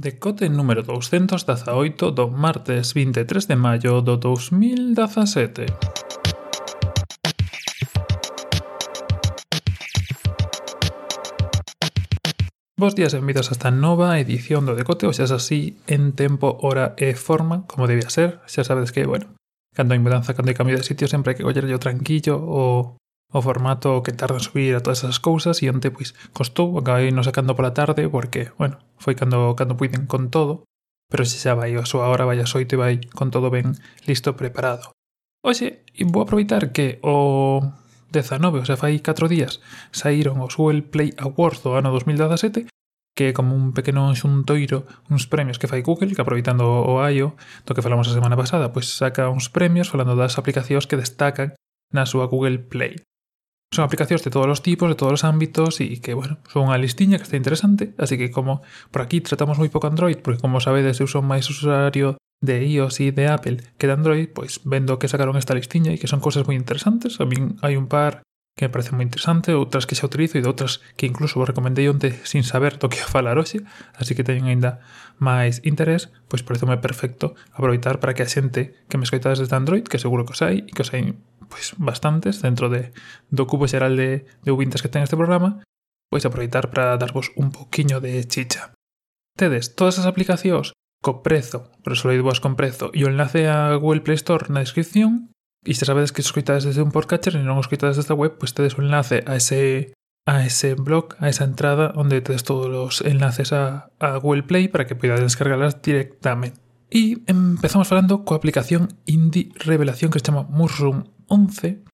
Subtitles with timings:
[0.00, 5.66] Decote número 218 do martes 23 de maio do 2017.
[12.80, 16.16] Bos días e benvidos a esta nova edición do Decote, o xa es así en
[16.16, 18.40] tempo, hora e forma, como debía ser.
[18.48, 19.36] Xa sabedes que, bueno,
[19.76, 22.96] cando hai mudanza, cando hai cambio de sitio, sempre hai que collerlo tranquillo o
[23.30, 27.14] o formato que tarda en subir a todas esas cousas e onte pois costou, acabei
[27.14, 30.66] non sacando pola tarde porque, bueno, foi cando cando puiden con todo,
[31.06, 33.78] pero se xa vai a súa hora, vai a xoito e vai con todo ben
[34.06, 34.90] listo preparado.
[35.46, 37.62] Oxe, e vou aproveitar que o
[38.10, 39.62] 19, o sea, fai 4 días,
[39.94, 42.66] saíron os Google Play Awards do ano 2017
[43.20, 47.36] que é como un pequeno xuntoiro uns premios que fai Google, que aproveitando o IO
[47.68, 51.52] do que falamos a semana pasada, pois saca uns premios falando das aplicacións que destacan
[51.92, 52.96] na súa Google Play.
[53.70, 56.80] Son aplicacións de todos os tipos, de todos os ámbitos e que, bueno, son unha
[56.82, 60.58] listiña que está interesante, así que como por aquí tratamos moi pouco Android, porque como
[60.58, 64.98] sabedes eu son máis usuario de iOS e de Apple que de Android, pois vendo
[64.98, 68.26] que sacaron esta listiña e que son cosas moi interesantes, a min hai un par
[68.58, 71.46] que me parece moi interesante, outras que xa utilizo e de outras que incluso vos
[71.46, 73.62] recomendei onte sin saber do que a falar hoxe,
[73.94, 74.82] así que teñen aínda
[75.22, 79.38] máis interés, pois por iso é perfecto aproveitar para que a xente que me escoitades
[79.38, 81.14] desde Android, que seguro que os hai e que os hai
[81.50, 82.94] pois bastantes dentro de
[83.28, 85.60] do cubo xeral de, de ouvintes que ten este programa,
[86.06, 88.72] pois aproveitar para darvos un poquiño de chicha.
[89.34, 94.20] Tedes todas as aplicacións co prezo, vos con prezo, e o enlace a Google Play
[94.20, 95.32] Store na descripción,
[95.64, 98.76] e se sabedes que escoitades desde un podcatcher e non desde a web, pois tedes
[98.76, 99.92] o enlace a ese
[100.28, 104.68] a ese blog, a esa entrada onde tedes todos os enlaces a, a Google Play
[104.68, 106.60] para que poidades descargarlas directamente.
[106.92, 111.86] E empezamos falando coa aplicación Indie Revelación que se chama Mushroom 11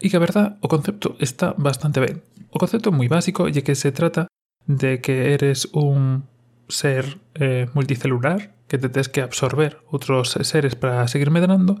[0.00, 2.24] e que a verdad o concepto está bastante ben.
[2.50, 4.26] O concepto é moi básico e que se trata
[4.64, 6.24] de que eres un
[6.68, 11.80] ser eh, multicelular que te tens que absorber outros seres para seguir medrando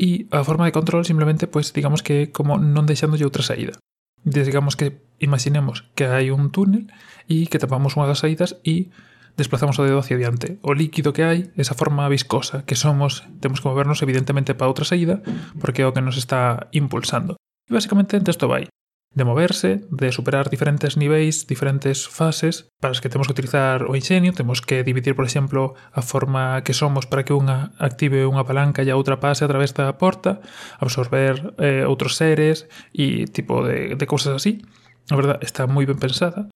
[0.00, 3.76] e a forma de control simplemente pues digamos que como non deixándolle outra saída.
[4.24, 6.88] Digamos que imaginemos que hai un túnel
[7.28, 8.92] e que tapamos unhas saídas e
[9.36, 10.58] desplazamos o dedo hacia diante.
[10.62, 14.84] O líquido que hai, esa forma viscosa que somos, temos que movernos evidentemente para outra
[14.84, 15.22] saída,
[15.60, 17.36] porque é o que nos está impulsando.
[17.68, 18.68] E basicamente isto vai
[19.14, 23.94] de moverse, de superar diferentes niveis, diferentes fases, para as que temos que utilizar o
[23.94, 28.44] ingenio, temos que dividir, por exemplo, a forma que somos para que unha active unha
[28.48, 30.40] palanca e a outra pase a través da porta,
[30.80, 32.64] absorber eh, outros seres
[32.96, 34.64] e tipo de, de cousas así.
[35.12, 36.48] A verdad, está moi ben pensada.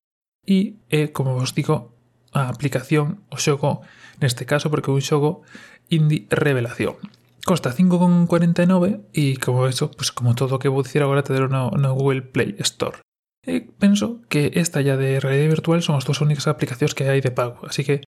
[0.47, 1.96] E é, como vos digo,
[2.37, 3.81] a aplicación o xogo,
[4.21, 5.41] neste caso porque é un xogo
[5.89, 7.01] indie revelación.
[7.49, 11.49] Costa 5,49 e como eso, pues como todo o que vou dicir agora te dero
[11.49, 13.01] no, no Google Play Store.
[13.47, 17.23] E penso que esta ya de realidade virtual son as dúas únicas aplicacións que hai
[17.23, 18.03] de pago, así que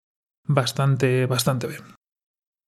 [0.44, 1.87] bastante, bastante ben.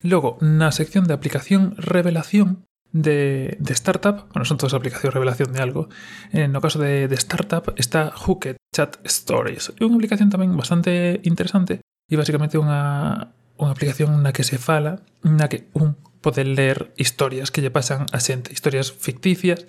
[0.00, 5.52] Logo, na sección de aplicación revelación, de, de, startup, bueno, son todas aplicaciones de revelación
[5.52, 5.88] de algo.
[6.32, 10.54] Eh, en el caso de, de startup está Hooked Chat Stories, é unha aplicación tamén
[10.58, 16.44] bastante interesante e basicamente unha, unha aplicación na que se fala, na que un pode
[16.44, 19.64] ler historias que lle pasan a xente, historias ficticias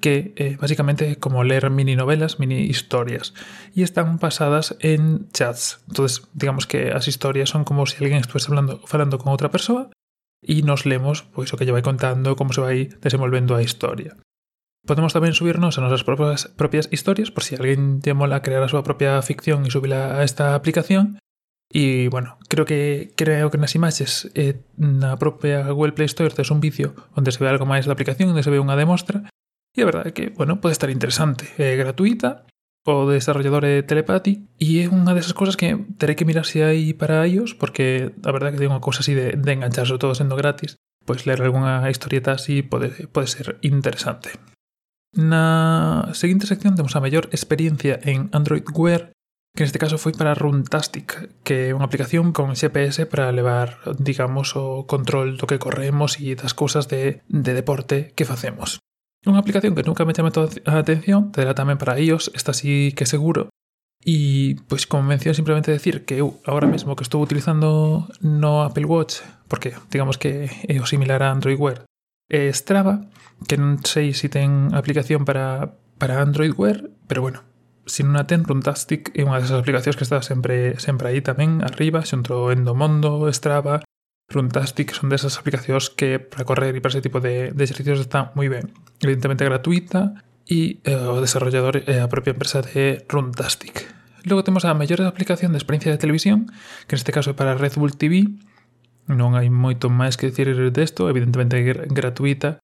[0.00, 3.32] que eh, basicamente como ler mini novelas, mini historias
[3.74, 5.80] y están basadas en chats.
[5.88, 9.88] Entonces, digamos que as historias son como si alguén estuviese hablando, falando con outra persoa
[10.46, 14.14] e nos lemos pois o que lle vai contando, como se vai desenvolvendo a historia.
[14.86, 18.70] Podemos tamén subirnos a nosas propias, propias historias, por si alguén lle mola crear a
[18.70, 21.18] súa propia ficción e subila a esta aplicación.
[21.66, 26.54] E, bueno, creo que creo que nas imaxes eh, na propia Google Play Store tes
[26.54, 29.26] un vídeo onde se ve algo máis da aplicación, onde se ve unha demostra,
[29.74, 31.50] e a verdade é que, bueno, pode estar interesante.
[31.58, 32.46] É gratuita,
[32.86, 36.94] o desarrollador de Telepathy e é unha desas cousas que terei que mirar se hai
[36.94, 40.38] para iOS porque a verdad que ten unha cousa así de, de engancharse todo sendo
[40.38, 44.38] gratis pois ler algunha historieta así pode, pode ser interesante
[45.16, 49.16] Na seguinte sección temos a mellor experiencia en Android Wear
[49.56, 54.52] que neste caso foi para Runtastic, que é unha aplicación con GPS para levar, digamos,
[54.52, 58.84] o control do que corremos e das cousas de, de deporte que facemos.
[59.26, 63.10] Unha aplicación que nunca me chame a atención, terá tamén para iOS, esta sí que
[63.10, 63.50] seguro,
[64.06, 68.86] E, pois, como mención, simplemente decir que eu, agora mesmo que estou utilizando no Apple
[68.86, 69.18] Watch,
[69.50, 71.82] porque, digamos que é o similar a Android Wear,
[72.30, 73.10] é Strava,
[73.50, 77.42] que non sei se ten aplicación para, para Android Wear, pero bueno,
[77.82, 81.66] se non a ten, Runtastic é unha desas aplicacións que está sempre sempre aí tamén,
[81.66, 83.82] arriba, xunto Endomondo, Strava,
[84.28, 88.34] Runtastic son desas aplicacións que para correr e para ese tipo de, de exercicios está
[88.34, 88.74] moi ben.
[88.98, 93.86] Evidentemente gratuita e eh, o desarrollador é eh, a propia empresa de Runtastic.
[94.26, 96.50] Logo temos a mellor aplicación de experiencia de televisión,
[96.90, 98.34] que neste caso é para Red Bull TV.
[99.06, 102.58] Non hai moito máis que dicir desto, evidentemente é gratuita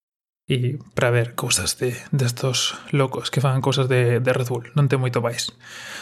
[0.50, 4.67] e para ver cousas de, destos de locos que fan cousas de, de Red Bull,
[4.75, 5.55] non ten moito máis.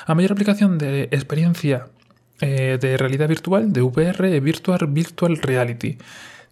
[0.09, 1.93] A mellor aplicación de experiencia
[2.41, 5.99] eh, de realidad virtual, de VR, Virtual, virtual Reality.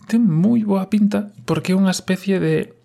[0.09, 2.79] Ten moi boa pinta porque é unha especie de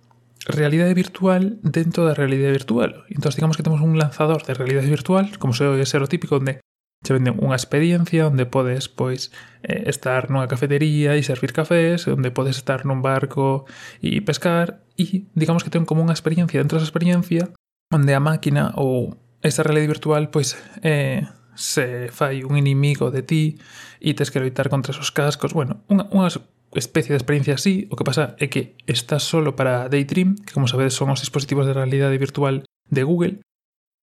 [0.44, 3.08] realidade virtual dentro da realidade virtual.
[3.08, 6.36] Entón, digamos que temos un lanzador de realidade virtual, como se é ser o típico,
[6.36, 6.60] onde
[7.04, 9.30] che venden unha experiencia onde podes pois
[9.62, 13.68] eh, estar nunha cafetería e servir cafés, onde podes estar nun barco
[14.00, 17.52] e pescar e digamos que ten como unha experiencia dentro desa experiencia
[17.92, 23.58] onde a máquina ou esa realidade virtual pois eh, se fai un inimigo de ti
[24.02, 25.54] e tes que loitar contra esos cascos.
[25.54, 26.30] Bueno, unha, unha
[26.74, 30.68] especie de experiencia así, o que pasa é que está solo para Daydream, que como
[30.68, 33.40] sabedes son os dispositivos de realidade virtual de Google,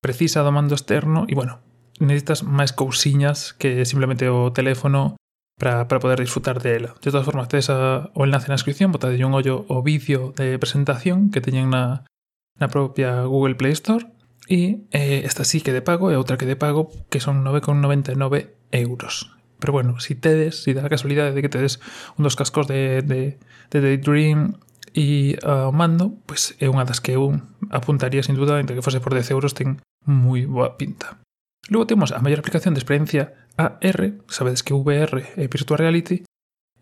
[0.00, 1.60] precisa do mando externo e, bueno,
[2.00, 5.20] necesitas máis cousiñas que simplemente o teléfono
[5.60, 6.90] para, para poder disfrutar de ela.
[7.02, 10.56] De todas formas, tes a, o enlace na descripción, botade un ollo o vídeo de
[10.56, 12.08] presentación que teñen na,
[12.56, 14.08] na propia Google Play Store
[14.50, 18.50] E eh, esta sí que de pago e outra que de pago que son 9,99
[18.74, 19.30] euros.
[19.62, 21.78] Pero bueno, si tedes, si da a casualidade de que tedes
[22.18, 23.38] un dos cascos de, de,
[23.70, 24.58] de Daydream
[24.90, 27.30] e eh, uh, o mando, pois é unha das que eu
[27.70, 31.22] apuntaría sin duda, entre que fose por 10 euros ten moi boa pinta.
[31.70, 36.26] Logo temos a maior aplicación de experiencia AR, sabedes que VR é Virtual Reality,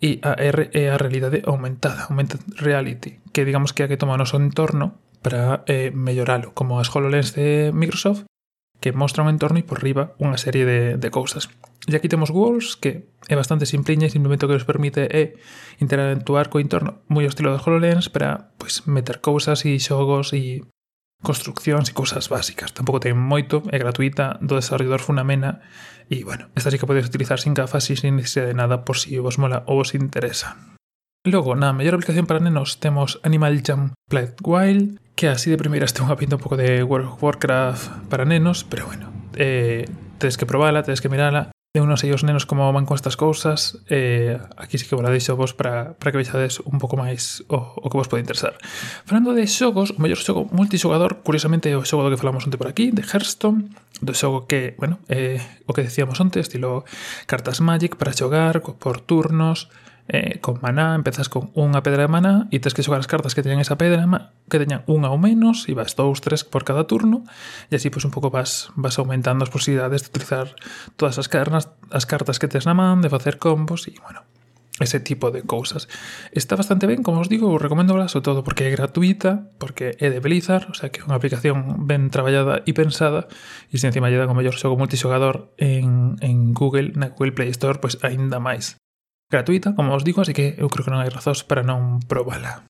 [0.01, 4.17] e AR é a realidade aumentada, Augmented Reality, que digamos que é a que toma
[4.17, 8.25] o noso entorno para eh, melloralo, como as HoloLens de Microsoft,
[8.81, 11.51] que mostra un entorno e por riba unha serie de, de cousas.
[11.91, 15.35] E aquí temos Walls, que é bastante simpliña e simplemente o que nos permite é
[15.83, 20.63] interactuar co entorno moi ao estilo de HoloLens para pois, meter cousas e xogos e
[21.19, 22.71] construccións e cousas básicas.
[22.71, 25.59] Tampouco ten moito, é gratuita, do desarrollador Funamena
[26.07, 28.95] e, bueno, esta sí que podes utilizar sin gafas e sin necesidade de nada por
[28.95, 30.78] si vos mola ou vos interesa.
[31.29, 35.93] Logo, na mellor aplicación para nenos temos Animal Jam Played Wild, que así de primeiras
[35.93, 39.85] ten unha pinta un pouco de World of Warcraft para nenos, pero bueno, eh,
[40.17, 43.21] tedes que probala, tedes que mirala, De unos sei os nenos como van con estas
[43.21, 46.97] cousas eh, aquí sí que vos la deixo vos para, para que vexades un pouco
[46.97, 48.57] máis o, o que vos pode interesar.
[49.05, 52.57] Falando de xogos o mellor xogo multixogador curiosamente é o xogo do que falamos onte
[52.57, 53.69] por aquí de Hearthstone
[54.01, 56.89] do xogo que, bueno, eh, o que decíamos onte estilo
[57.29, 59.69] cartas Magic para xogar por turnos
[60.09, 63.37] eh, con maná, empezas con unha pedra de maná e tens que xogar as cartas
[63.37, 64.09] que teñan esa pedra
[64.49, 67.29] que teñan unha ou menos e vas dous, tres por cada turno
[67.69, 70.57] e así pois pues, un pouco vas, vas aumentando as posibilidades de utilizar
[70.97, 74.25] todas as, carnas, as cartas que tens na man, de facer combos e bueno,
[74.81, 75.89] ese tipo de cousas.
[76.33, 80.09] Está bastante ben, como os digo, o recomendo sobre todo porque é gratuita, porque é
[80.09, 83.29] de Blizzard, o sea que é unha aplicación ben traballada e pensada,
[83.69, 87.51] e se encima lle dan o mellor xogo multixogador en, en Google, na Google Play
[87.53, 88.81] Store, pois pues, aínda máis
[89.31, 92.65] gratuita, como os digo, así que eu creo que non hai razóns para non probala.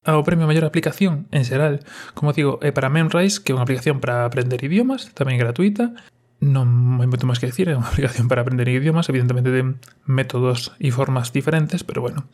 [0.00, 1.84] Ao premio maior aplicación, en xeral,
[2.16, 5.92] como digo, é para Memrise, que é unha aplicación para aprender idiomas, tamén gratuita.
[6.40, 9.76] Non hai moito máis que decir, é unha aplicación para aprender idiomas, evidentemente de
[10.08, 12.32] métodos e formas diferentes, pero bueno,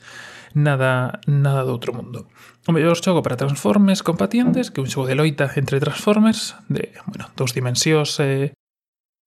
[0.54, 2.30] nada nada do outro mundo.
[2.64, 6.94] O mellor xogo para Transformers compatientes, que é un xogo de loita entre Transformers, de,
[7.10, 8.54] bueno, dous dimensións eh,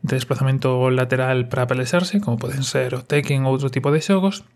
[0.01, 4.47] de desplazamento lateral para pelexarse, como poden ser o Tekken ou outro tipo de xogos,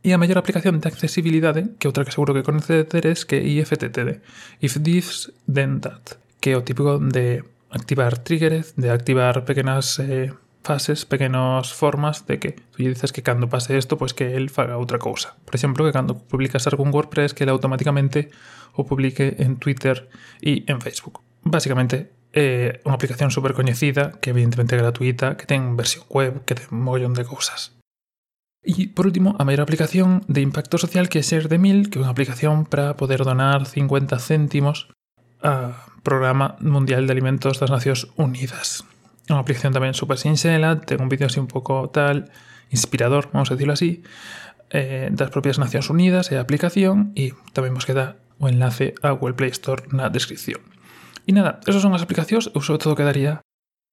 [0.00, 4.24] e a mellor aplicación de accesibilidade, que outra que seguro que conocedes que é IFTTD,
[4.64, 10.32] If This Then That, que é o típico de activar triggers, de activar pequenas eh,
[10.62, 14.48] fases, pequenas formas de que tú lle dices que cando pase isto, pois que el
[14.48, 15.36] faga outra cousa.
[15.44, 18.32] Por exemplo, que cando publicas algún WordPress que ele automáticamente
[18.72, 20.08] o publique en Twitter
[20.40, 21.20] e en Facebook.
[21.44, 26.54] Básicamente, eh, unha aplicación super coñecida, que evidentemente é gratuita, que ten versión web, que
[26.54, 27.74] ten mollón de cousas.
[28.60, 31.98] E, por último, a maior aplicación de impacto social que é Ser de Mil, que
[31.98, 34.92] é unha aplicación para poder donar 50 céntimos
[35.40, 38.84] a Programa Mundial de Alimentos das Nacións Unidas.
[39.26, 42.28] É unha aplicación tamén super sinxela, ten un vídeo así un pouco tal,
[42.68, 44.04] inspirador, vamos a decirlo así,
[44.70, 49.16] eh, das propias Nacións Unidas e a aplicación, e tamén vos queda o enlace a
[49.16, 50.60] Google Play Store na descripción.
[51.30, 53.46] E nada, esas son as aplicacións, eu sobre todo quedaría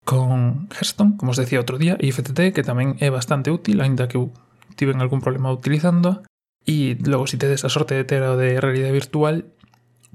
[0.09, 4.09] con Hearthstone, como os decía outro día, e FTT, que tamén é bastante útil, aínda
[4.09, 4.33] que eu
[4.73, 6.25] tiven algún problema utilizando,
[6.65, 9.53] e logo se si tedes a sorte de ter o de realidade virtual,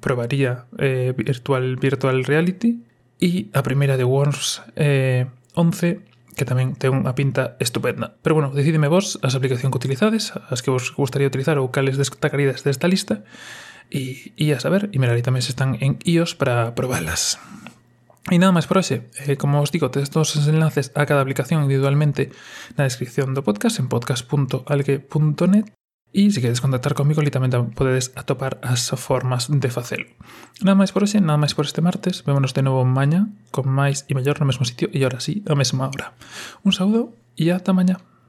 [0.02, 2.82] probaría eh, Virtual Virtual Reality,
[3.22, 6.02] e a primeira de Worms eh, 11,
[6.34, 8.18] que tamén ten unha pinta estupenda.
[8.26, 11.94] Pero bueno, decidime vos as aplicacións que utilizades, as que vos gustaría utilizar ou cales
[11.94, 13.22] destacaríades desta lista,
[13.92, 17.38] y, y a saber, y mirad, ahí también están en iOS para probarlas.
[18.30, 21.26] Y nada máis por hoxe, eh, como os digo, tedes todos os enlaces a cada
[21.26, 22.30] aplicación individualmente
[22.78, 25.74] na descripción do podcast en podcast.algue.net
[26.14, 30.06] e se queres contactar comigo, li tamén podedes atopar as formas de facelo.
[30.62, 34.06] Nada máis por hoxe, nada máis por este martes, vémonos de novo maña, con máis
[34.06, 36.14] e mellor no mesmo sitio e ahora sí, a mesma hora.
[36.62, 38.11] Un saúdo e ata mañá.